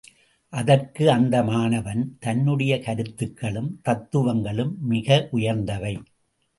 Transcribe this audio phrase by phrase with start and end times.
[0.53, 5.95] அதற்கு அந்த மாணவன், தன்னுடைய கருத்துக்களும் தத்துவங்களும் மிக உயர்ந்தவை.